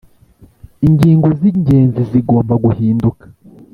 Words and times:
Ingingo 0.87 1.27
zingenzi 1.39 2.01
zigomba 2.11 2.53
guhinduka 2.65 3.25